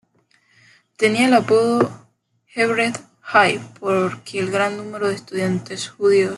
Tenía 0.97 1.27
el 1.27 1.33
apodo 1.35 1.91
"Hebrew 2.55 2.91
High" 3.21 3.61
porque 3.79 4.39
el 4.39 4.49
gran 4.49 4.75
número 4.75 5.07
de 5.09 5.13
estudiantes 5.13 5.89
judíos. 5.89 6.29